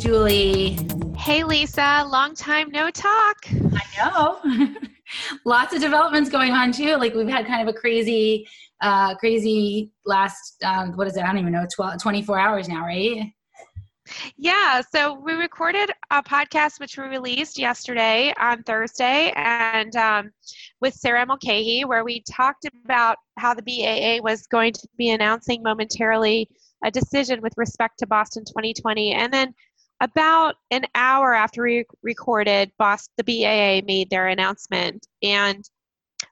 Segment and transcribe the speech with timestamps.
[0.00, 0.78] Julie.
[1.18, 2.06] Hey, Lisa.
[2.08, 3.36] Long time no talk.
[3.50, 4.40] I know.
[5.44, 6.96] Lots of developments going on too.
[6.96, 8.48] Like we've had kind of a crazy,
[8.80, 11.22] uh, crazy last, um, what is it?
[11.22, 13.30] I don't even know, 12, 24 hours now, right?
[14.38, 20.30] Yeah, so we recorded a podcast which we released yesterday on Thursday, and um,
[20.80, 25.62] with Sarah Mulcahy, where we talked about how the BAA was going to be announcing
[25.62, 26.48] momentarily
[26.84, 29.12] a decision with respect to Boston 2020.
[29.12, 29.54] And then
[30.00, 35.06] about an hour after we recorded, Boston, the BAA made their announcement.
[35.22, 35.64] And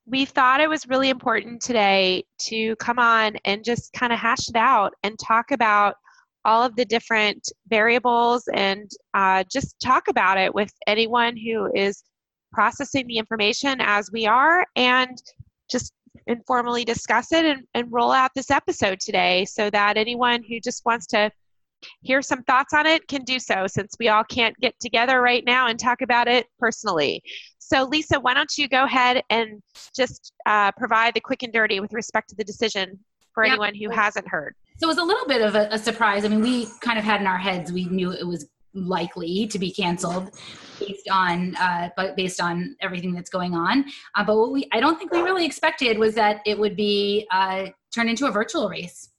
[0.06, 4.48] we thought it was really important today to come on and just kind of hash
[4.48, 5.96] it out and talk about
[6.44, 12.02] all of the different variables and uh, just talk about it with anyone who is
[12.52, 15.22] processing the information as we are and
[15.70, 15.92] just
[16.26, 20.84] informally discuss it and, and roll out this episode today so that anyone who just
[20.86, 21.30] wants to
[22.02, 25.44] hear some thoughts on it can do so since we all can't get together right
[25.44, 27.22] now and talk about it personally.
[27.58, 29.62] So, Lisa, why don't you go ahead and
[29.94, 32.98] just uh, provide the quick and dirty with respect to the decision
[33.34, 33.52] for yeah.
[33.52, 34.54] anyone who hasn't heard?
[34.78, 36.24] So, it was a little bit of a, a surprise.
[36.24, 39.58] I mean, we kind of had in our heads, we knew it was likely to
[39.58, 40.30] be canceled
[40.78, 43.84] based on uh, but based on everything that's going on.
[44.14, 47.26] Uh, but what we I don't think we really expected was that it would be
[47.30, 49.10] uh, turned into a virtual race,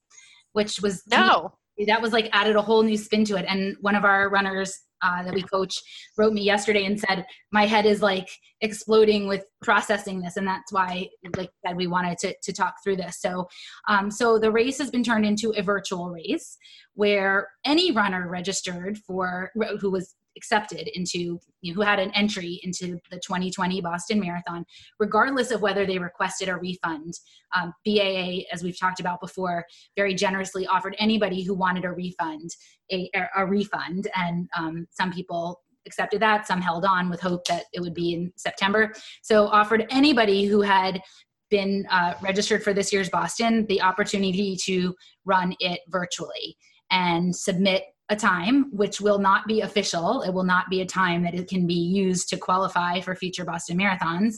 [0.54, 1.54] which was no
[1.88, 3.46] that was like added a whole new spin to it.
[3.48, 5.82] And one of our runners uh, that we coach
[6.18, 8.30] wrote me yesterday and said my head is like
[8.62, 11.08] exploding with processing this and that's why
[11.38, 13.48] like that we wanted to, to talk through this so
[13.88, 16.58] um, so the race has been turned into a virtual race
[16.96, 22.62] where any runner registered for who was accepted into you know, who had an entry
[22.64, 24.66] into the 2020 Boston Marathon,
[25.00, 27.14] regardless of whether they requested a refund.
[27.54, 29.66] Um, BAA, as we've talked about before,
[29.98, 32.52] very generously offered anybody who wanted a refund
[32.92, 36.48] a, a refund, and um, some people accepted that.
[36.48, 38.94] Some held on with hope that it would be in September.
[39.22, 41.02] So offered anybody who had
[41.50, 46.56] been uh, registered for this year's Boston the opportunity to run it virtually
[46.92, 50.24] and submit a time which will not be official.
[50.24, 53.46] It will not be a time that it can be used to qualify for future
[53.46, 54.36] Boston marathons.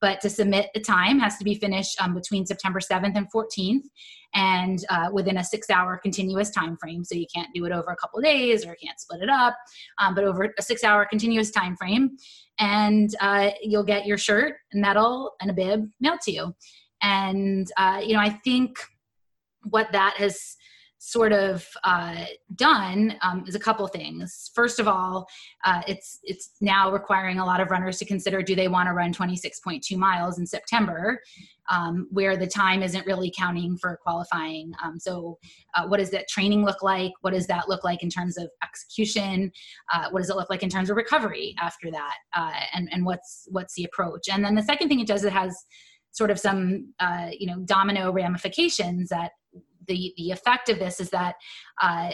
[0.00, 3.84] But to submit a time has to be finished um, between September 7th and 14th
[4.34, 7.04] and uh, within a six hour continuous time frame.
[7.04, 9.56] So you can't do it over a couple days or can't split it up,
[9.98, 12.16] um, but over a six hour continuous time frame.
[12.58, 16.54] And uh, you'll get your shirt, medal, and a bib mailed to you.
[17.02, 18.78] And, uh, you know, I think
[19.64, 20.56] what that has
[21.04, 22.24] sort of uh,
[22.54, 24.52] done um, is a couple things.
[24.54, 25.26] First of all,
[25.64, 28.92] uh, it's it's now requiring a lot of runners to consider: do they want to
[28.92, 31.20] run 26.2 miles in September,
[31.68, 34.72] um, where the time isn't really counting for qualifying?
[34.82, 35.38] Um, so,
[35.74, 37.10] uh, what does that training look like?
[37.22, 39.50] What does that look like in terms of execution?
[39.92, 42.14] Uh, what does it look like in terms of recovery after that?
[42.32, 44.28] Uh, and and what's what's the approach?
[44.30, 45.66] And then the second thing it does, it has
[46.12, 49.32] sort of some uh, you know domino ramifications that
[49.86, 51.34] the the effect of this is that
[51.80, 52.10] uh,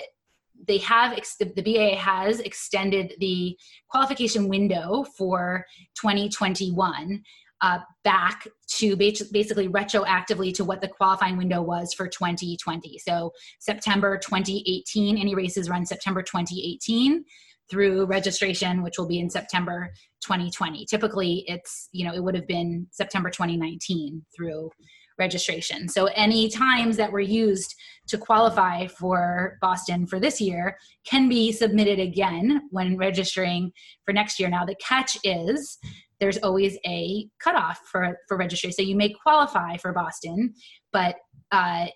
[0.66, 3.56] they have the BAA has extended the
[3.88, 5.64] qualification window for
[6.00, 7.22] 2021
[7.60, 12.98] uh, back to basically retroactively to what the qualifying window was for 2020.
[12.98, 17.24] So September 2018, any races run September 2018
[17.68, 19.90] through registration, which will be in September
[20.22, 20.86] 2020.
[20.86, 24.70] Typically, it's you know it would have been September 2019 through
[25.18, 25.88] registration.
[25.88, 27.74] So any times that were used
[28.08, 33.72] to qualify for Boston for this year can be submitted again when registering
[34.04, 34.48] for next year.
[34.48, 35.78] Now the catch is
[36.20, 38.72] there's always a cutoff for for registry.
[38.72, 40.54] So you may qualify for Boston,
[40.92, 41.16] but
[41.52, 41.86] uh,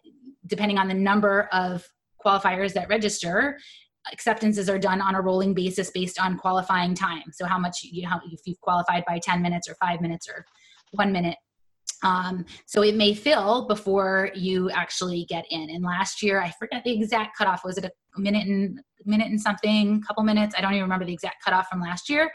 [0.46, 1.84] depending on the number of
[2.24, 3.58] qualifiers that register,
[4.12, 7.24] acceptances are done on a rolling basis based on qualifying time.
[7.32, 10.44] So how much you how if you've qualified by 10 minutes or 5 minutes or
[10.92, 11.36] 1 minute
[12.02, 15.70] um, so it may fill before you actually get in.
[15.70, 17.64] And last year, I forget the exact cutoff.
[17.64, 20.54] Was it a minute and minute and something, couple minutes?
[20.56, 22.30] I don't even remember the exact cutoff from last year.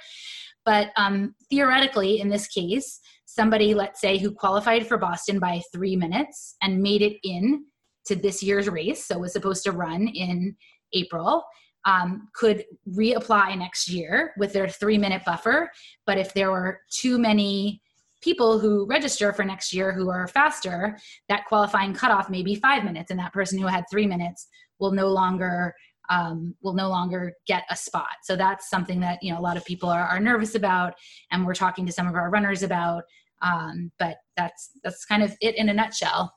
[0.66, 5.96] But um, theoretically, in this case, somebody, let's say, who qualified for Boston by three
[5.96, 7.66] minutes and made it in
[8.06, 10.56] to this year's race, so was supposed to run in
[10.94, 11.44] April,
[11.86, 15.70] um, could reapply next year with their three minute buffer.
[16.06, 17.82] But if there were too many
[18.28, 20.98] people who register for next year who are faster,
[21.30, 24.48] that qualifying cutoff may be five minutes, and that person who had three minutes
[24.80, 25.74] will no longer
[26.10, 28.18] um, will no longer get a spot.
[28.24, 30.94] So that's something that you know a lot of people are, are nervous about,
[31.32, 33.04] and we're talking to some of our runners about.
[33.42, 36.34] Um, but that's that's kind of it in a nutshell.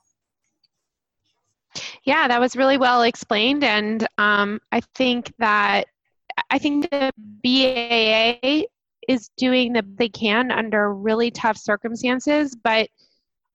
[2.03, 5.87] Yeah, that was really well explained, and um, I think that
[6.49, 7.11] I think the
[7.43, 8.65] BAA
[9.11, 12.89] is doing the they can under really tough circumstances, but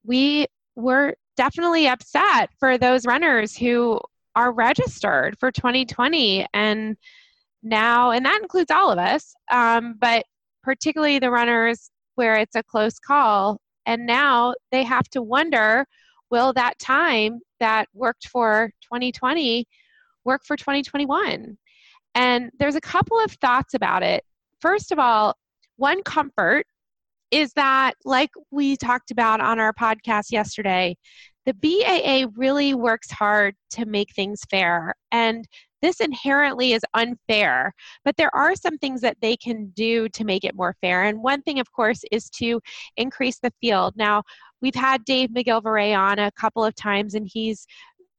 [0.05, 3.99] we were definitely upset for those runners who
[4.35, 6.95] are registered for 2020 and
[7.63, 10.23] now and that includes all of us um, but
[10.63, 13.61] particularly the runners where it's a close call.
[13.85, 15.85] And now they have to wonder
[16.29, 19.65] will that time that worked for 2020
[20.25, 21.57] work for 2021
[22.15, 24.25] and there's a couple of thoughts about it.
[24.59, 25.37] First of all
[25.77, 26.65] one comfort
[27.31, 30.95] is that like we talked about on our podcast yesterday
[31.47, 34.93] the BAA really works hard to make things fair.
[35.13, 35.47] And
[35.81, 40.43] this inherently is unfair, but there are some things that they can do to make
[40.43, 41.03] it more fair.
[41.03, 42.59] And one thing, of course, is to
[42.97, 43.93] increase the field.
[43.95, 44.23] Now,
[44.61, 47.65] we've had Dave McGillivray on a couple of times, and he's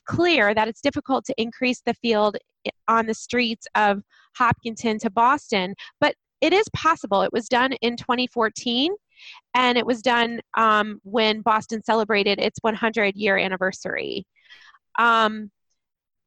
[0.07, 4.01] clear that it's difficult to increase the field eh, on the streets of
[4.37, 7.23] Hopkinton to Boston, but it is possible.
[7.23, 8.95] It was done in 2014
[9.55, 14.27] and it was done um, when Boston celebrated its 100 year anniversary.
[14.99, 15.51] Um,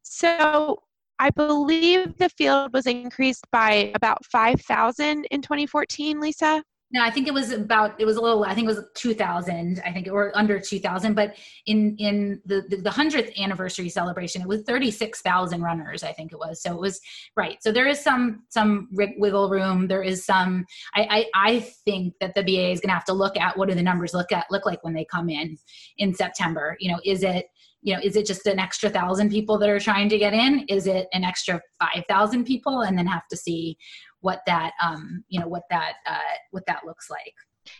[0.04, 0.80] so
[1.19, 6.63] I believe the field was increased by about 5,000 in 2014, Lisa.
[6.93, 9.81] No, I think it was about it was a little I think it was 2000
[9.85, 11.35] I think or under 2000 but
[11.65, 16.61] in in the the, 100th anniversary celebration it was 36,000 runners I think it was.
[16.61, 16.99] So it was
[17.38, 22.15] right so there is some some wiggle room there is some I I, I think
[22.19, 24.31] that the BA is going to have to look at what do the numbers look
[24.33, 25.57] at look like when they come in
[25.97, 26.75] in September?
[26.79, 27.45] You know is it
[27.81, 30.65] you know is it just an extra thousand people that are trying to get in?
[30.67, 33.77] Is it an extra 5000 people and then have to see
[34.21, 36.19] what that um, you know what that uh,
[36.51, 37.33] what that looks like.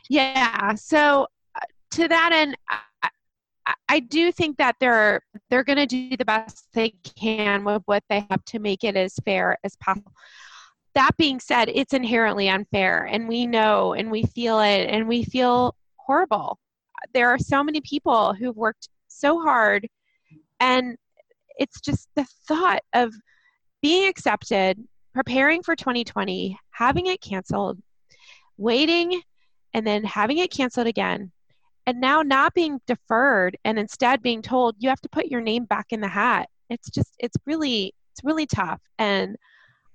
[0.10, 2.80] Yeah so uh, to that end I,
[3.90, 8.04] I do think that they're they're going to do the best they can with what
[8.10, 10.14] they have to make it as fair as possible.
[10.96, 15.24] That being said it's inherently unfair and we know and we feel it and we
[15.24, 16.60] feel horrible.
[17.14, 19.88] There are so many people who've worked so hard
[20.60, 20.98] and
[21.58, 23.14] it's just the thought of
[23.82, 24.78] being accepted
[25.14, 27.80] preparing for 2020, having it canceled,
[28.58, 29.22] waiting,
[29.74, 31.32] and then having it canceled again,
[31.86, 35.66] and now not being deferred and instead being told you have to put your name
[35.66, 36.48] back in the hat.
[36.70, 38.80] It's just, it's really, it's really tough.
[39.00, 39.36] And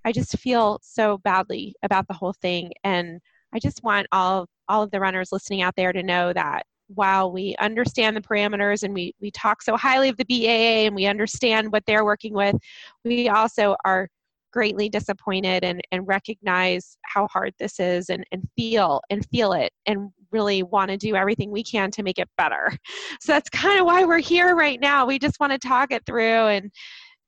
[0.05, 2.73] I just feel so badly about the whole thing.
[2.85, 3.21] And
[3.55, 7.33] I just want all, all of the runners listening out there to know that while
[7.33, 11.07] we understand the parameters and we, we talk so highly of the BAA and we
[11.07, 12.57] understand what they're working with,
[13.05, 14.09] we also are
[14.57, 19.71] greatly disappointed and, and recognize how hard this is and, and feel and feel it
[19.85, 22.73] and really want to do everything we can to make it better.
[23.21, 25.05] So that's kind of why we're here right now.
[25.05, 26.71] We just want to talk it through and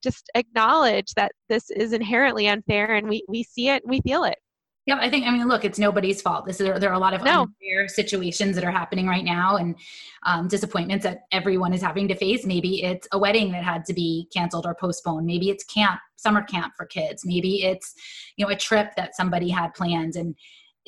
[0.02, 4.24] just acknowledge that this is inherently unfair and we, we see it and we feel
[4.24, 4.38] it.
[4.88, 6.46] Yeah, I think I mean, look, it's nobody's fault.
[6.46, 7.42] This is there are a lot of no.
[7.42, 9.76] unfair situations that are happening right now, and
[10.22, 12.46] um, disappointments that everyone is having to face.
[12.46, 15.26] Maybe it's a wedding that had to be canceled or postponed.
[15.26, 17.26] Maybe it's camp, summer camp for kids.
[17.26, 17.92] Maybe it's
[18.38, 20.34] you know a trip that somebody had planned, and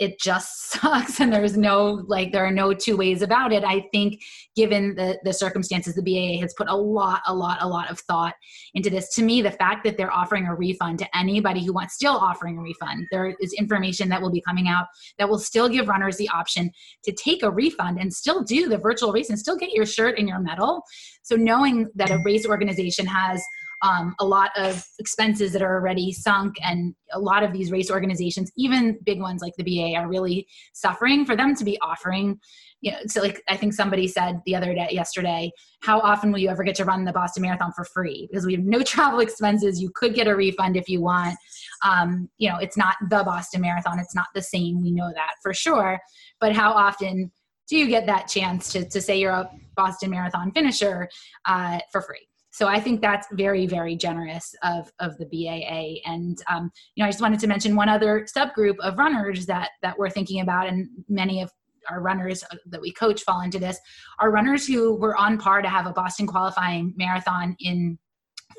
[0.00, 3.62] it just sucks and there's no like there are no two ways about it.
[3.62, 4.21] I think
[4.57, 8.00] given the the circumstances the baa has put a lot a lot a lot of
[8.00, 8.35] thought
[8.75, 9.14] into this.
[9.14, 12.59] To me the fact that they're offering a refund to anybody who wants still offering
[12.59, 14.87] a refund there is information that will be coming out
[15.19, 16.71] that will still give runners the option
[17.04, 20.19] to take a refund and still do the virtual race and still get your shirt
[20.19, 20.83] and your medal.
[21.23, 23.42] So knowing that a race organization has
[23.83, 27.91] um, a lot of expenses that are already sunk and a lot of these race
[27.91, 32.39] organizations even big ones like the ba are really suffering for them to be offering
[32.81, 35.51] you know so like i think somebody said the other day yesterday
[35.83, 38.29] how often will you ever get to run the boston marathon for free?
[38.31, 39.81] Because we have no travel expenses.
[39.81, 41.37] You could get a refund if you want.
[41.85, 43.99] Um, you know it's not the boston marathon.
[43.99, 44.83] It's not the same.
[44.83, 45.99] We know that for sure.
[46.41, 47.31] But how often
[47.69, 51.09] do you get that chance to, to say you're a boston marathon finisher
[51.47, 56.11] uh, for free so I think that's very, very generous of, of the BAA.
[56.11, 59.71] And, um, you know, I just wanted to mention one other subgroup of runners that,
[59.83, 61.50] that we're thinking about, and many of
[61.88, 63.78] our runners uh, that we coach fall into this,
[64.19, 67.99] are runners who were on par to have a Boston qualifying marathon in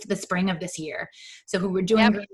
[0.07, 1.10] the spring of this year.
[1.45, 2.25] So who were doing yep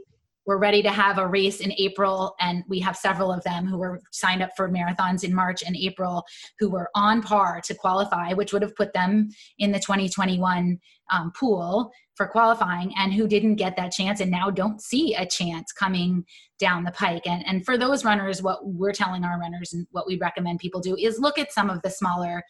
[0.47, 3.77] we're ready to have a race in April, and we have several of them who
[3.77, 6.23] were signed up for marathons in March and April
[6.57, 10.79] who were on par to qualify, which would have put them in the 2021
[11.11, 15.25] um, pool for qualifying, and who didn't get that chance and now don't see a
[15.25, 16.25] chance coming
[16.59, 17.27] down the pike.
[17.27, 20.79] And, and for those runners, what we're telling our runners and what we recommend people
[20.79, 22.41] do is look at some of the smaller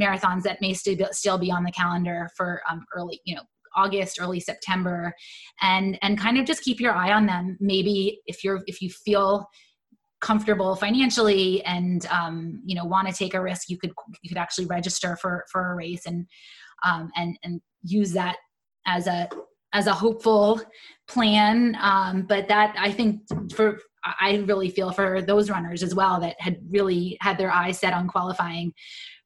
[0.00, 3.42] marathons that may still be on the calendar for um, early, you know,
[3.76, 5.12] August, early September,
[5.60, 7.56] and and kind of just keep your eye on them.
[7.60, 9.46] Maybe if you're if you feel
[10.20, 14.38] comfortable financially and um, you know want to take a risk, you could you could
[14.38, 16.26] actually register for for a race and
[16.84, 18.36] um, and and use that
[18.86, 19.28] as a
[19.72, 20.60] as a hopeful
[21.08, 21.76] plan.
[21.80, 23.22] Um, but that I think
[23.54, 27.78] for I really feel for those runners as well that had really had their eyes
[27.78, 28.72] set on qualifying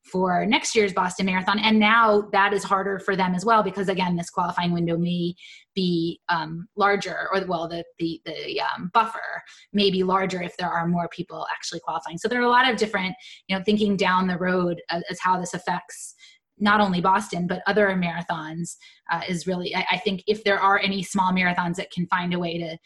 [0.05, 1.59] for next year's Boston Marathon.
[1.59, 5.35] And now that is harder for them as well because again, this qualifying window may
[5.75, 9.43] be um, larger, or well, the the the um, buffer
[9.73, 12.19] may be larger if there are more people actually qualifying.
[12.19, 13.15] So there are a lot of different,
[13.49, 16.15] you know, thinking down the road as, as how this affects
[16.59, 18.77] not only Boston but other marathons
[19.11, 19.75] uh, is really.
[19.75, 22.77] I, I think if there are any small marathons that can find a way to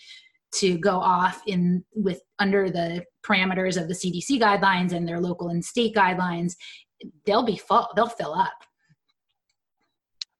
[0.50, 5.48] to go off in with under the parameters of the CDC guidelines and their local
[5.48, 6.54] and state guidelines
[7.26, 8.64] they'll be full they'll fill up.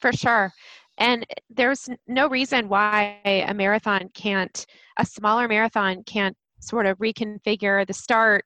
[0.00, 0.52] For sure.
[0.98, 4.66] And there's no reason why a marathon can't
[4.98, 8.44] a smaller marathon can't sort of reconfigure the start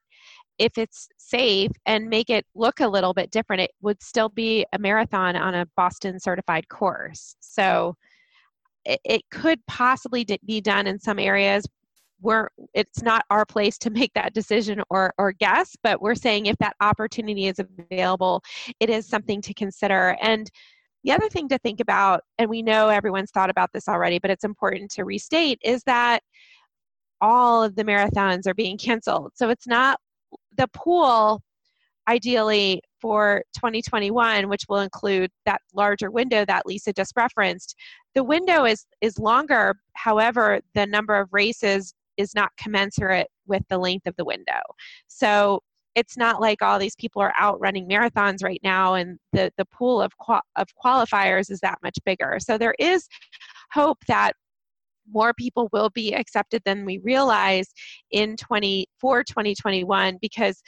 [0.59, 3.63] if it's safe and make it look a little bit different.
[3.63, 7.37] It would still be a marathon on a boston certified course.
[7.41, 7.97] So
[8.85, 11.67] it, it could possibly be done in some areas
[12.23, 16.47] we're it's not our place to make that decision or or guess but we're saying
[16.47, 18.43] if that opportunity is available
[18.81, 20.17] it is something to consider.
[20.23, 20.51] And
[21.05, 24.31] the other thing to think about and we know everyone's thought about this already but
[24.31, 26.23] it's important to restate is that
[27.21, 29.33] all of the marathons are being canceled.
[29.35, 29.99] So it's not
[30.57, 31.41] the pool
[32.09, 37.77] ideally for 2021 which will include that larger window that lisa just referenced.
[38.15, 39.77] The window is is longer.
[39.95, 44.61] However the number of races is not commensurate with the length of the window.
[45.07, 45.61] So
[45.95, 49.67] it's not like all these people are out running marathons right now and the, the
[49.67, 52.39] pool of, qual- of qualifiers is that much bigger.
[52.41, 53.09] So there is
[53.73, 54.33] hope that
[55.13, 57.67] more people will be accepted than we realize
[58.11, 60.63] in 20 for 2021 because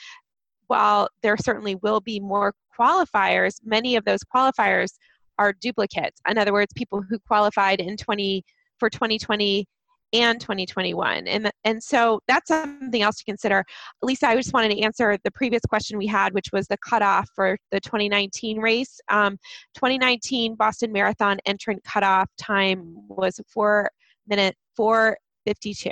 [0.66, 4.92] while there certainly will be more qualifiers, many of those qualifiers
[5.38, 6.20] are duplicates.
[6.28, 8.42] In other words, people who qualified in 20
[8.78, 9.66] for 2020
[10.14, 11.26] and 2021.
[11.26, 13.64] And, and so that's something else to consider.
[14.02, 17.28] Lisa, I just wanted to answer the previous question we had, which was the cutoff
[17.34, 19.00] for the 2019 race.
[19.10, 19.36] Um,
[19.74, 23.90] 2019 Boston Marathon entrant cutoff time was four
[24.26, 25.90] minute 452.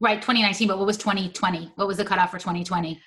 [0.00, 1.72] Right, 2019, but what was 2020?
[1.76, 3.00] What was the cutoff for 2020?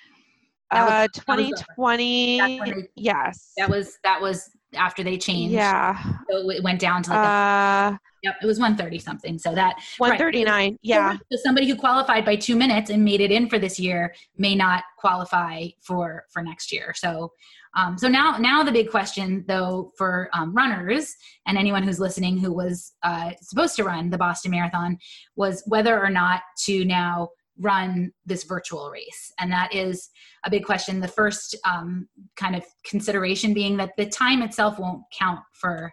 [0.70, 2.38] Uh, 2020.
[2.38, 3.52] That was, yes.
[3.56, 5.54] That was that was after they changed.
[5.54, 6.02] Yeah.
[6.30, 7.18] So it went down to like.
[7.18, 9.38] Uh, a, yep, it was 130 something.
[9.38, 9.76] So that.
[9.98, 10.46] 139.
[10.70, 10.78] Right.
[10.82, 11.16] Yeah.
[11.30, 14.54] So somebody who qualified by two minutes and made it in for this year may
[14.54, 16.92] not qualify for for next year.
[16.94, 17.32] So.
[17.78, 21.14] Um, so now, now the big question, though, for um, runners
[21.46, 24.96] and anyone who's listening who was uh, supposed to run the Boston Marathon
[25.34, 29.32] was whether or not to now run this virtual race.
[29.38, 30.10] And that is
[30.44, 31.00] a big question.
[31.00, 35.92] The first um, kind of consideration being that the time itself won't count for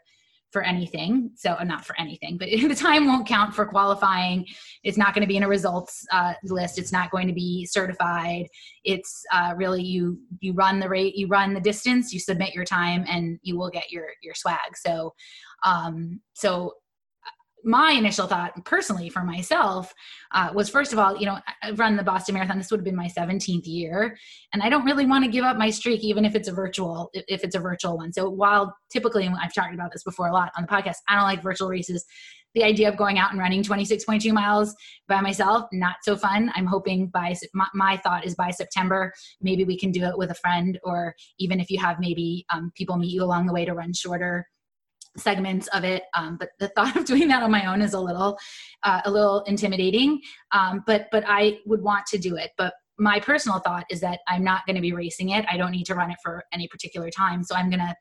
[0.51, 1.31] for anything.
[1.35, 4.45] So uh, not for anything but the time won't count for qualifying.
[4.83, 6.77] It's not going to be in a results uh, list.
[6.77, 8.45] It's not going to be certified.
[8.83, 12.65] It's uh, really you you run the rate you run the distance you submit your
[12.65, 14.77] time and you will get your your swag.
[14.77, 15.13] So
[15.65, 16.73] um so
[17.63, 19.93] my initial thought personally for myself
[20.33, 22.57] uh, was first of all you know i've run the boston marathon.
[22.57, 24.17] This would have been my 17th year
[24.53, 27.09] and i don't really want to give up my streak even if it's a virtual
[27.13, 28.13] if it's a virtual one.
[28.13, 31.23] So while typically i've talked about this before a lot on the podcast i don't
[31.23, 32.05] like virtual races
[32.53, 34.75] the idea of going out and running 26.2 miles
[35.07, 36.51] by myself not so fun.
[36.53, 40.31] I'm hoping by my, my thought is by september maybe we can do it with
[40.31, 43.65] a friend or even if you have maybe um, people meet you along the way
[43.65, 44.47] to run shorter
[45.17, 47.99] segments of it um, but the thought of doing that on my own is a
[47.99, 48.37] little
[48.83, 50.19] uh, a little intimidating
[50.51, 52.51] um, but but i would want to do it.
[52.57, 55.45] But my personal thought is that i'm not going to be racing it.
[55.49, 57.43] I don't need to run it for any particular time.
[57.43, 57.95] So i'm going to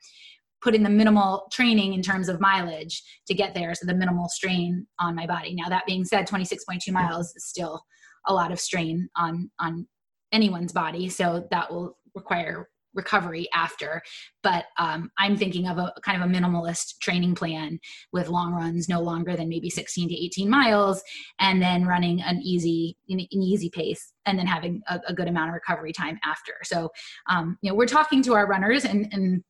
[0.62, 4.28] put in the minimal training in terms of mileage to get there so the minimal
[4.28, 5.54] strain on my body.
[5.54, 7.83] Now that being said 26.2 miles is still
[8.26, 9.87] a lot of strain on on
[10.31, 11.09] anyone's body.
[11.09, 14.03] So that will require recovery after
[14.43, 17.79] but um, i'm thinking of a kind of a minimalist training plan
[18.13, 21.03] with long runs no longer than maybe 16 to 18 miles
[21.39, 25.49] and then running an easy an easy pace and then having a, a good amount
[25.49, 26.91] of recovery time after so
[27.29, 29.43] um, you know we're talking to our runners and, and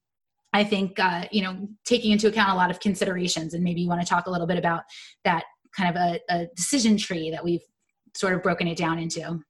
[0.52, 3.88] I think uh, you know taking into account a lot of considerations, and maybe you
[3.88, 4.82] want to talk a little bit about
[5.24, 5.44] that
[5.76, 7.62] kind of a, a decision tree that we've
[8.14, 9.40] sort of broken it down into.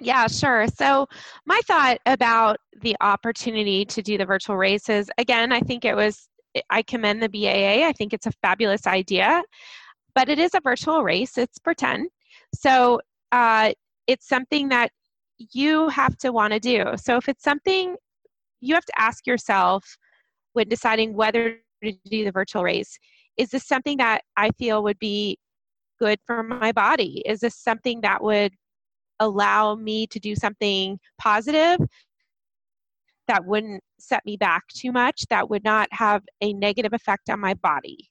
[0.00, 0.66] Yeah, sure.
[0.68, 1.06] So,
[1.44, 6.28] my thought about the opportunity to do the virtual races again, I think it was
[6.70, 7.86] I commend the BAA.
[7.86, 9.42] I think it's a fabulous idea,
[10.14, 11.36] but it is a virtual race.
[11.38, 12.08] It's pretend.
[12.54, 13.00] So
[13.32, 13.72] uh,
[14.06, 14.90] it's something that
[15.52, 16.84] you have to want to do.
[16.96, 17.96] So if it's something
[18.60, 19.84] you have to ask yourself
[20.54, 22.98] when deciding whether to do the virtual race,
[23.36, 25.38] is this something that I feel would be
[26.00, 27.22] good for my body?
[27.26, 28.52] Is this something that would
[29.20, 31.78] allow me to do something positive
[33.26, 37.40] that wouldn't set me back too much, that would not have a negative effect on
[37.40, 38.10] my body?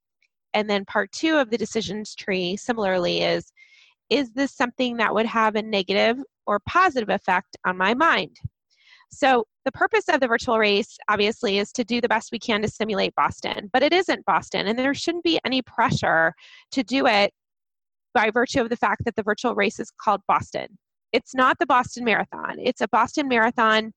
[0.54, 3.52] And then part two of the decisions tree, similarly, is
[4.10, 8.38] is this something that would have a negative or positive effect on my mind?
[9.12, 12.62] So, the purpose of the virtual race, obviously, is to do the best we can
[12.62, 16.34] to simulate Boston, but it isn't Boston, and there shouldn't be any pressure
[16.72, 17.34] to do it
[18.14, 20.78] by virtue of the fact that the virtual race is called Boston.
[21.14, 23.92] It's not the Boston Marathon, it's a Boston Marathon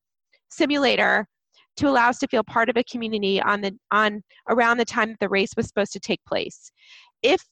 [0.49, 1.27] simulator
[1.77, 5.09] to allow us to feel part of a community on the on around the time
[5.09, 6.71] that the race was supposed to take place.
[7.23, 7.43] If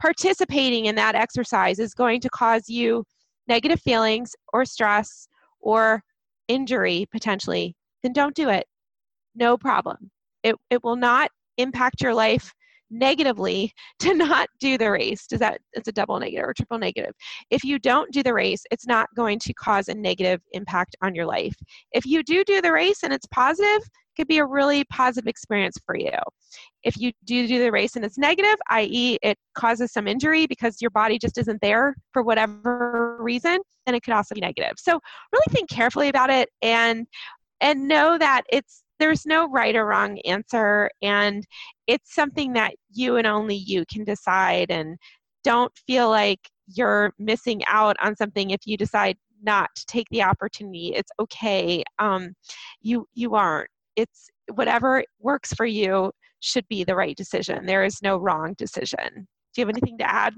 [0.00, 3.04] participating in that exercise is going to cause you
[3.48, 5.28] negative feelings or stress
[5.60, 6.02] or
[6.48, 8.66] injury potentially, then don't do it.
[9.34, 10.10] No problem.
[10.42, 12.52] It, it will not impact your life
[12.92, 15.26] negatively to not do the race.
[15.26, 17.12] Does that it's a double negative or triple negative?
[17.50, 21.14] If you don't do the race, it's not going to cause a negative impact on
[21.14, 21.54] your life.
[21.92, 25.26] If you do do the race and it's positive, it could be a really positive
[25.26, 26.10] experience for you.
[26.84, 30.82] If you do do the race and it's negative, i.e., it causes some injury because
[30.82, 34.72] your body just isn't there for whatever reason, then it could also be negative.
[34.76, 35.00] So
[35.32, 37.06] really think carefully about it and
[37.60, 41.44] and know that it's there's no right or wrong answer and
[41.86, 44.96] it's something that you and only you can decide and
[45.44, 50.22] don't feel like you're missing out on something if you decide not to take the
[50.22, 50.92] opportunity.
[50.94, 51.82] It's okay.
[51.98, 52.34] Um,
[52.80, 53.68] you you aren't.
[53.96, 57.66] It's whatever works for you should be the right decision.
[57.66, 59.26] There is no wrong decision.
[59.54, 60.34] Do you have anything to add?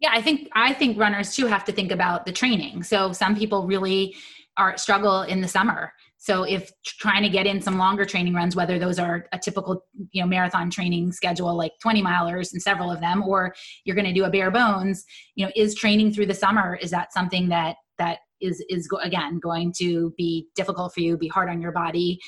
[0.00, 2.82] Yeah i think i think runners too have to think about the training.
[2.82, 4.14] So some people really
[4.56, 8.56] are struggle in the summer so if trying to get in some longer training runs,
[8.56, 12.90] whether those are a typical, you know, marathon training schedule, like 20 milers and several
[12.90, 13.54] of them, or
[13.84, 15.04] you're going to do a bare bones,
[15.36, 19.38] you know, is training through the summer, is that something that, that is, is again,
[19.38, 22.18] going to be difficult for you, be hard on your body.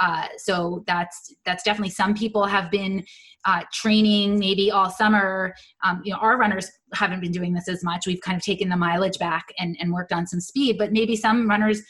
[0.00, 3.04] Uh, so that's, that's definitely some people have been
[3.44, 5.54] uh, training maybe all summer.
[5.84, 8.08] Um, you know, our runners haven't been doing this as much.
[8.08, 11.14] We've kind of taken the mileage back and, and worked on some speed, but maybe
[11.14, 11.80] some runners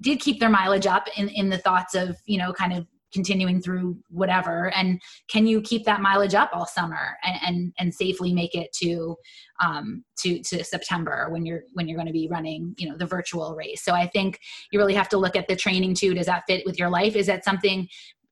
[0.00, 3.62] did keep their mileage up in, in the thoughts of you know kind of continuing
[3.62, 4.70] through whatever.
[4.74, 8.72] And can you keep that mileage up all summer and and, and safely make it
[8.74, 9.16] to
[9.62, 13.06] um to to september when you're when you're going to be running you know the
[13.06, 13.82] virtual race?
[13.84, 14.38] So i think
[14.70, 16.14] you really have to look at the training too.
[16.14, 17.16] Does that fit with your life?
[17.16, 17.88] Is that something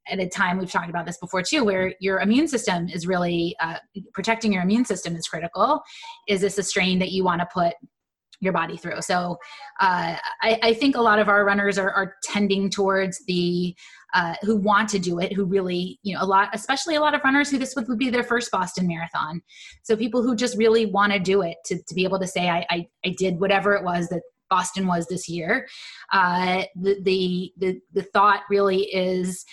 [0.07, 3.57] at a time we've talked about this before too where your immune system is really
[3.61, 3.79] uh,
[4.13, 5.81] protecting your immune system is critical.
[6.29, 7.73] Is this a strain that you want to put
[8.45, 9.01] your body through.
[9.03, 9.39] So
[9.81, 13.75] uh, I, I, think a lot of our runners are, are tending towards the
[14.15, 17.15] uh, who want to do it, who really, you know, a lot, especially a lot
[17.15, 19.43] of runners who this would, would be their first Boston Marathon.
[19.83, 22.49] So people who just really want to do it to, to be able to say,
[22.49, 25.67] I, I, I did whatever it was that Boston was this year.
[26.13, 29.45] Uh, the, the, the, the thought really is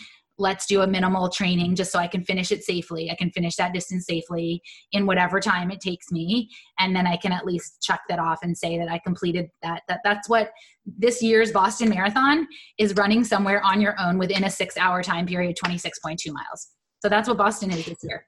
[0.42, 3.12] let's do a minimal training just so I can finish it safely.
[3.12, 6.50] I can finish that distance safely in whatever time it takes me.
[6.80, 9.84] And then I can at least check that off and say that I completed that.
[9.88, 10.52] that that's what
[10.86, 15.28] this year's Boston Marathon is running somewhere on your own within a six hour time
[15.28, 16.70] period, 26.2 miles.
[17.02, 18.26] So that's what Boston is this year.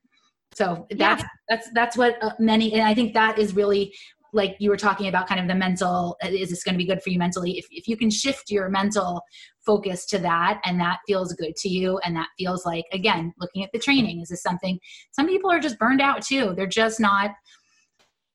[0.56, 1.28] So that's yeah.
[1.49, 3.91] that's that's what uh, many, and I think that is really
[4.33, 7.01] like you were talking about kind of the mental is this going to be good
[7.01, 7.57] for you mentally?
[7.57, 9.21] If, if you can shift your mental
[9.65, 13.63] focus to that and that feels good to you and that feels like again looking
[13.63, 14.77] at the training is this something
[15.11, 16.53] some people are just burned out too.
[16.55, 17.31] They're just not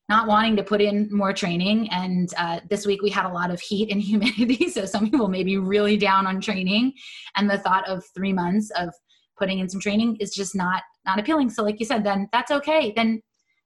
[0.07, 1.87] not wanting to put in more training.
[1.91, 5.27] And uh, this week we had a lot of heat and humidity so some people
[5.27, 6.93] may be really down on training.
[7.35, 8.89] And the thought of three months of
[9.37, 11.49] putting in some training is just not not appealing.
[11.49, 12.91] So like you said then that's okay.
[12.95, 13.21] Then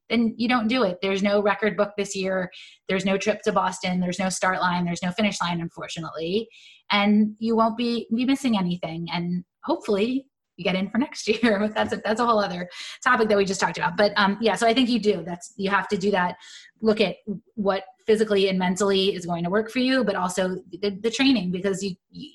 [0.09, 0.97] then you don't do it.
[1.01, 2.51] There's no record book this year.
[2.87, 3.99] There's no trip to Boston.
[3.99, 4.85] There's no start line.
[4.85, 6.47] There's no finish line, unfortunately.
[6.91, 9.07] And you won't be, be missing anything.
[9.11, 10.25] And hopefully
[10.57, 11.59] you get in for next year.
[11.59, 12.69] But that's a, that's a whole other
[13.03, 13.97] topic that we just talked about.
[13.97, 15.23] But um, yeah, so I think you do.
[15.25, 16.35] That's you have to do that.
[16.81, 17.15] Look at
[17.55, 21.51] what physically and mentally is going to work for you, but also the, the training
[21.51, 22.29] because you, you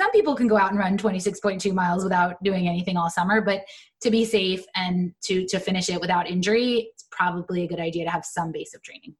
[0.00, 3.60] some people can go out and run 26.2 miles without doing anything all summer but
[4.00, 8.04] to be safe and to to finish it without injury it's probably a good idea
[8.04, 9.14] to have some base of training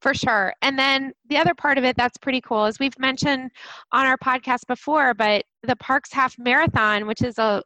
[0.00, 0.52] For sure.
[0.62, 3.50] And then the other part of it that's pretty cool is we've mentioned
[3.90, 7.62] on our podcast before, but the Parks Half Marathon, which is a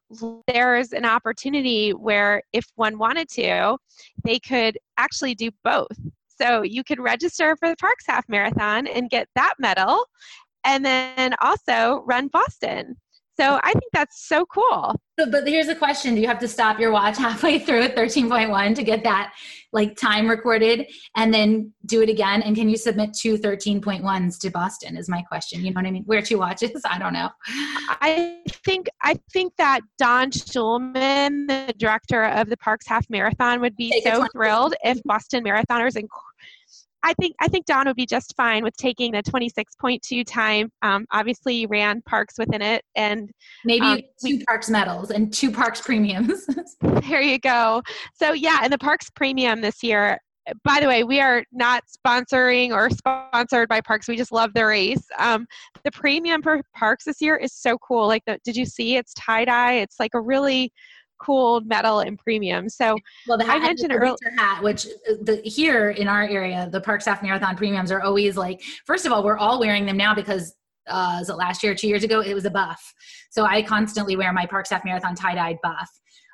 [0.47, 3.77] there's an opportunity where if one wanted to,
[4.25, 5.99] they could actually do both.
[6.41, 10.07] So you could register for the Parks Half Marathon and get that medal
[10.65, 12.97] and then also run Boston.
[13.41, 14.95] So I think that's so cool.
[15.17, 18.75] But here's a question: Do you have to stop your watch halfway through at 13.1
[18.75, 19.33] to get that
[19.73, 22.43] like time recorded, and then do it again?
[22.43, 24.97] And can you submit two 13.1s to Boston?
[24.97, 25.65] Is my question.
[25.65, 26.05] You know what I mean?
[26.07, 26.83] Wear two watches?
[26.85, 27.31] I don't know.
[28.01, 33.77] I think I think that Don Schulman, the director of the Parks Half Marathon, would
[33.77, 36.09] be Take so thrilled if Boston marathoners and
[37.03, 40.71] I think I think Don would be just fine with taking the 26.2 time.
[40.83, 43.31] Um, obviously, ran parks within it, and
[43.65, 46.47] maybe um, two we, parks medals and two parks premiums.
[46.81, 47.83] there you go.
[48.15, 50.19] So yeah, and the parks premium this year.
[50.65, 54.09] By the way, we are not sponsoring or sponsored by Parks.
[54.09, 55.07] We just love the race.
[55.17, 55.47] Um,
[55.85, 58.09] the premium for Parks this year is so cool.
[58.09, 58.97] Like, the, did you see?
[58.97, 59.75] It's tie dye.
[59.75, 60.73] It's like a really
[61.23, 62.69] cool metal and premium.
[62.69, 62.97] So
[63.29, 66.81] well, the hat, I mentioned earlier hat, which uh, the, here in our area, the
[66.81, 68.61] Parks Half Marathon premiums are always like.
[68.87, 70.55] First of all, we're all wearing them now because
[70.89, 72.21] uh, is it last year, two years ago?
[72.21, 72.95] It was a buff.
[73.31, 75.91] So I constantly wear my Parks Half Marathon tie dyed buff.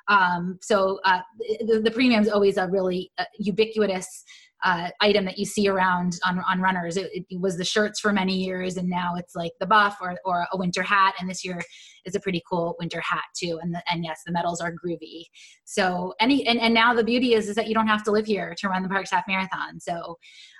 [0.07, 1.21] Um, so uh,
[1.67, 4.23] the, the premium is always a really uh, ubiquitous
[4.63, 6.97] uh, item that you see around on, on runners.
[6.97, 10.17] It, it, was the shirts for many years, and now it's like the buff or,
[10.25, 11.13] or a winter hat.
[11.19, 11.61] And this year
[12.05, 13.59] is a pretty cool winter hat too.
[13.61, 15.23] And the, and yes, the medals are groovy.
[15.63, 18.25] So any and, and now the beauty is is that you don't have to live
[18.25, 19.79] here to run the Parks Half Marathon.
[19.79, 20.17] So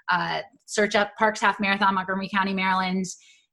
[0.10, 3.06] uh, search up Parks Half Marathon, Montgomery County, Maryland.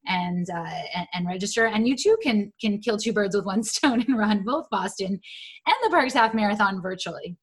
[0.09, 0.65] And, uh,
[0.95, 4.19] and, and register, and you too can can kill two birds with one stone and
[4.19, 7.37] run both Boston and the Parks Half Marathon virtually.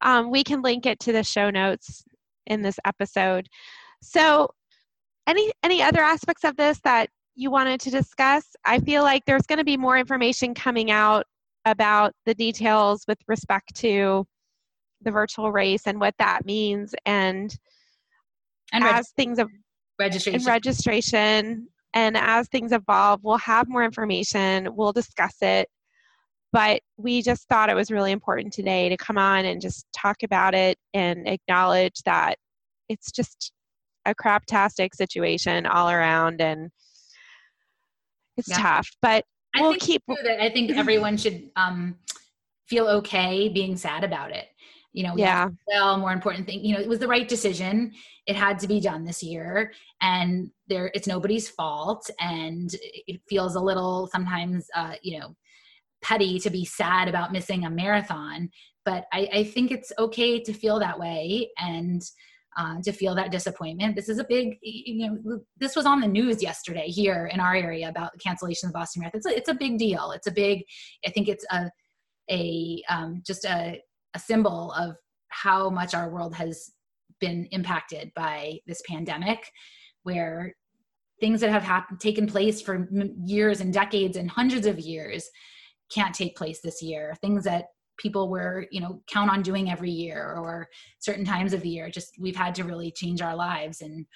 [0.00, 2.04] Um, we can link it to the show notes
[2.46, 3.48] in this episode.
[4.02, 4.48] So,
[5.26, 8.44] any any other aspects of this that you wanted to discuss?
[8.64, 11.26] I feel like there's going to be more information coming out
[11.64, 14.26] about the details with respect to
[15.02, 17.56] the virtual race and what that means and,
[18.72, 19.48] and as things of
[19.98, 25.68] registration registration and as things evolve we'll have more information we'll discuss it
[26.52, 30.22] but we just thought it was really important today to come on and just talk
[30.22, 32.36] about it and acknowledge that
[32.88, 33.52] it's just
[34.04, 36.70] a craptastic situation all around and
[38.36, 38.58] it's yeah.
[38.58, 39.24] tough but
[39.58, 41.96] we'll I think keep that i think everyone should um,
[42.66, 44.48] feel okay being sad about it
[44.92, 47.92] you know yeah well more important thing you know it was the right decision
[48.26, 53.54] it had to be done this year and there it's nobody's fault and it feels
[53.54, 55.34] a little sometimes uh, you know
[56.02, 58.50] petty to be sad about missing a marathon
[58.84, 62.02] but I, I think it's okay to feel that way and
[62.56, 63.96] uh, to feel that disappointment.
[63.96, 67.54] This is a big, you know, this was on the news yesterday here in our
[67.54, 69.18] area about the cancellation of Boston Marathon.
[69.18, 70.10] It's a, it's a big deal.
[70.10, 70.64] It's a big,
[71.06, 71.70] I think it's a,
[72.30, 73.80] a um, just a,
[74.14, 74.96] a symbol of
[75.28, 76.70] how much our world has
[77.20, 79.50] been impacted by this pandemic,
[80.02, 80.54] where
[81.20, 82.88] things that have happened, taken place for
[83.24, 85.28] years and decades and hundreds of years
[85.92, 87.14] can't take place this year.
[87.20, 87.66] Things that
[87.98, 91.90] people were you know count on doing every year or certain times of the year
[91.90, 94.06] just we've had to really change our lives and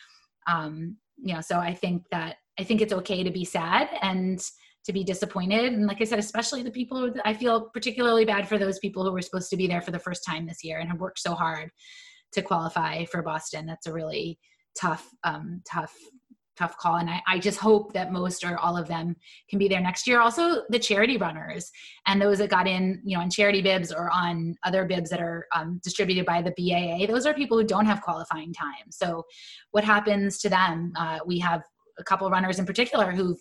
[0.47, 4.41] um you know so i think that i think it's okay to be sad and
[4.87, 5.73] to be disappointed.
[5.73, 9.13] And like i said especially the people i feel particularly bad for those people who
[9.13, 11.35] were supposed to be there for the first time this year and have worked so
[11.35, 11.71] hard
[12.33, 13.67] to qualify for boston.
[13.67, 14.39] That's a really
[14.79, 15.95] tough um tough
[16.57, 16.97] tough call.
[16.97, 19.15] And I, I, just hope that most or all of them
[19.51, 20.21] can be there next year.
[20.21, 21.71] Also the charity runners
[22.07, 25.21] and those that got in you know on charity bibs or on other bibs that
[25.21, 28.91] are um, distributed by the baa those are people who don't have qualifying time.
[28.91, 29.25] So
[29.73, 30.93] what happens to them?
[30.97, 31.63] Uh, we have
[31.99, 33.37] a couple runners in particular who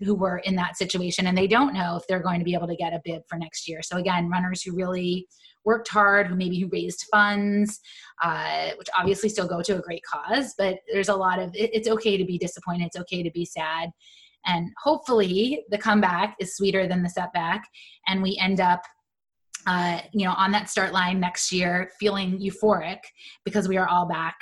[0.00, 2.66] who were in that situation and they don't know if they're going to be able
[2.66, 5.26] to get a bib for next year so again runners who really
[5.64, 7.80] worked hard, who maybe who raised funds,
[8.22, 10.54] uh, which obviously still go to a great cause.
[10.56, 12.86] But there's a lot of it, it's okay to be disappointed.
[12.86, 13.90] It's okay to be sad,
[14.46, 17.64] and hopefully the comeback is sweeter than the setback,
[18.06, 18.82] and we end up.
[19.66, 23.00] Uh, you know, on that start line next year, feeling euphoric
[23.44, 24.36] because we are all back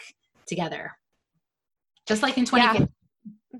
[0.46, 0.92] together,
[2.06, 2.88] just like in 2015.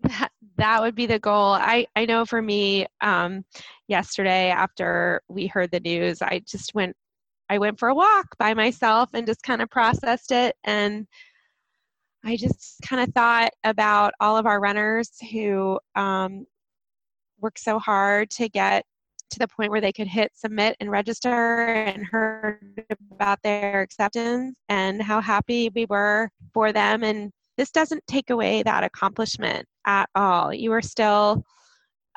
[0.02, 1.52] That, that would be the goal.
[1.52, 3.44] I, I know for me, um,
[3.86, 6.94] yesterday after we heard the news, I just went
[7.50, 10.54] I went for a walk by myself and just kind of processed it.
[10.64, 11.06] And
[12.24, 16.46] I just kind of thought about all of our runners who um,
[17.40, 18.84] work so hard to get
[19.30, 24.56] to the point where they could hit submit and register and heard about their acceptance
[24.68, 30.08] and how happy we were for them and this doesn't take away that accomplishment at
[30.14, 30.54] all.
[30.54, 31.44] You are still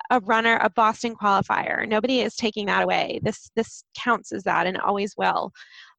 [0.10, 1.88] a runner, a Boston qualifier.
[1.88, 3.20] Nobody is taking that away.
[3.24, 5.52] This this counts as that and always will.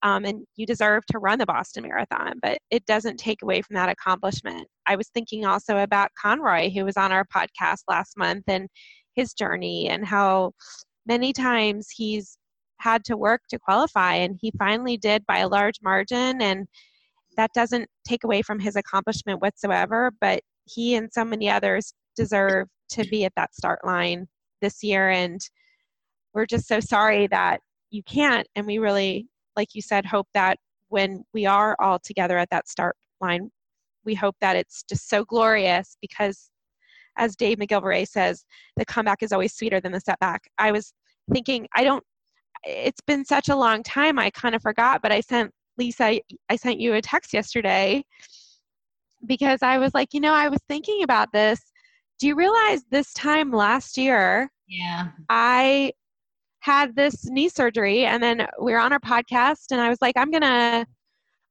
[0.03, 3.75] Um, and you deserve to run the Boston Marathon, but it doesn't take away from
[3.75, 4.67] that accomplishment.
[4.87, 8.69] I was thinking also about Conroy, who was on our podcast last month, and
[9.15, 10.53] his journey and how
[11.07, 12.39] many times he's
[12.81, 16.43] had to work to qualify, and he finally did by a large margin.
[16.43, 16.67] And
[17.37, 22.69] that doesn't take away from his accomplishment whatsoever, but he and so many others deserve
[22.91, 24.27] to be at that start line
[24.61, 25.11] this year.
[25.11, 25.41] And
[26.35, 28.47] we're just so sorry that you can't.
[28.55, 32.69] And we really, like you said, hope that when we are all together at that
[32.69, 33.51] start line,
[34.05, 36.51] we hope that it's just so glorious because,
[37.17, 38.45] as Dave McGillivray says,
[38.77, 40.43] the comeback is always sweeter than the setback.
[40.59, 40.93] I was
[41.33, 42.03] thinking, I don't,
[42.65, 46.57] it's been such a long time, I kind of forgot, but I sent Lisa, I
[46.57, 48.05] sent you a text yesterday
[49.27, 51.61] because I was like, you know, I was thinking about this.
[52.19, 55.09] Do you realize this time last year yeah.
[55.29, 55.93] I
[56.61, 60.17] had this knee surgery and then we were on our podcast and i was like
[60.17, 60.87] i'm gonna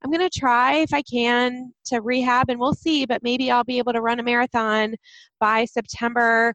[0.04, 3.78] i'm gonna try if i can to rehab and we'll see but maybe i'll be
[3.78, 4.96] able to run a marathon
[5.40, 6.54] by september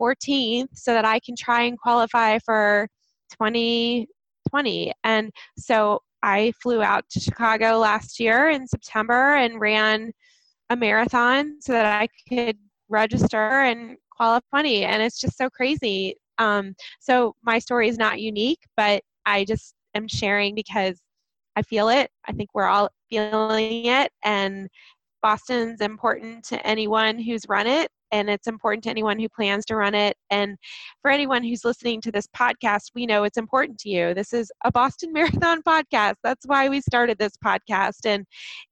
[0.00, 2.88] 14th so that i can try and qualify for
[3.30, 10.12] 2020 and so i flew out to chicago last year in september and ran
[10.70, 12.56] a marathon so that i could
[12.88, 14.84] register and qualify money.
[14.84, 16.16] And it's just so crazy.
[16.38, 21.00] Um, so my story is not unique but i just am sharing because
[21.56, 22.10] i feel it.
[22.26, 24.10] I think we're all feeling it.
[24.24, 24.68] And
[25.22, 29.76] boston's important to anyone who's run it and it's important to anyone who plans to
[29.76, 30.16] run it.
[30.30, 30.56] And
[31.00, 34.12] for anyone who's listening to this podcast, we know it's important to you.
[34.12, 36.16] This is a Boston Marathon podcast.
[36.22, 38.04] That's why we started this podcast.
[38.04, 38.26] And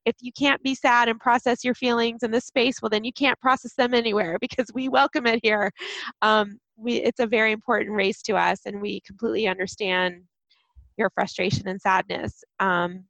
[0.04, 3.12] if you can't be sad and process your feelings in this space, well, then you
[3.12, 5.72] can't process them anywhere because we welcome it here.
[6.20, 10.22] Um, we, it's a very important race to us, and we completely understand
[10.96, 12.44] your frustration and sadness.
[12.58, 13.04] Um,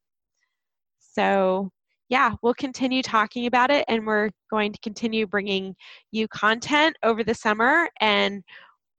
[1.00, 1.70] so
[2.10, 5.76] yeah, we'll continue talking about it and we're going to continue bringing
[6.10, 8.42] you content over the summer and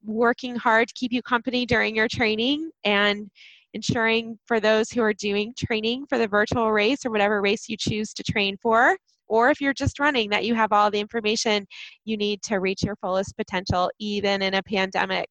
[0.03, 3.29] working hard to keep you company during your training and
[3.73, 7.77] ensuring for those who are doing training for the virtual race or whatever race you
[7.77, 8.97] choose to train for
[9.27, 11.65] or if you're just running that you have all the information
[12.03, 15.29] you need to reach your fullest potential even in a pandemic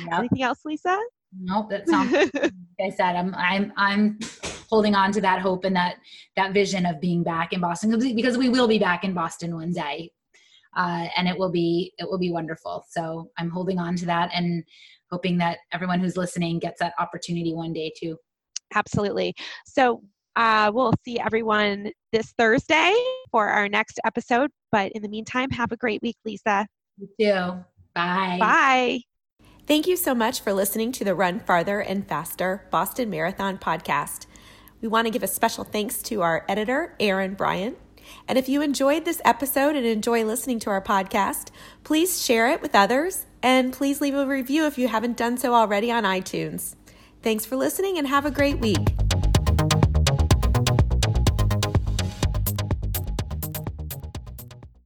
[0.00, 0.18] yep.
[0.18, 0.98] anything else lisa
[1.40, 4.18] nope that sounds like i said i'm i'm i'm
[4.72, 5.96] holding on to that hope and that
[6.34, 9.70] that vision of being back in Boston because we will be back in Boston one
[9.70, 10.10] day.
[10.74, 12.82] Uh, and it will be it will be wonderful.
[12.88, 14.64] So I'm holding on to that and
[15.10, 18.16] hoping that everyone who's listening gets that opportunity one day too.
[18.74, 19.34] Absolutely.
[19.66, 20.02] So
[20.36, 22.94] uh, we'll see everyone this Thursday
[23.30, 24.50] for our next episode.
[24.70, 26.66] But in the meantime, have a great week, Lisa.
[26.96, 27.64] You too.
[27.94, 28.38] Bye.
[28.40, 29.00] Bye.
[29.66, 34.24] Thank you so much for listening to the Run Farther and Faster Boston Marathon podcast.
[34.82, 37.78] We want to give a special thanks to our editor, Aaron Bryant.
[38.26, 41.50] And if you enjoyed this episode and enjoy listening to our podcast,
[41.84, 45.54] please share it with others and please leave a review if you haven't done so
[45.54, 46.74] already on iTunes.
[47.22, 48.88] Thanks for listening and have a great week.